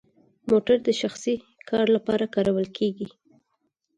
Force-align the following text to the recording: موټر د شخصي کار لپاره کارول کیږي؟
موټر 0.49 0.77
د 0.87 0.89
شخصي 1.01 1.35
کار 1.69 1.85
لپاره 1.95 2.25
کارول 2.35 2.67
کیږي؟ 2.77 3.07